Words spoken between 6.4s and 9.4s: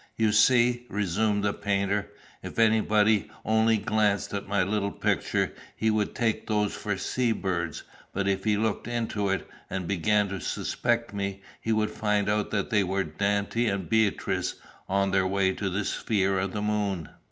those for sea birds; but if he looked into